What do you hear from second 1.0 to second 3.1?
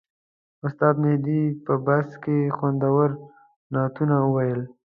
مهدي په بس کې خوندور